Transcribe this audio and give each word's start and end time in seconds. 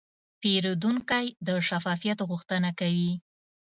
پیرودونکی 0.41 1.25
د 1.47 1.49
شفافیت 1.67 2.19
غوښتنه 2.29 2.69
کوي. 2.79 3.11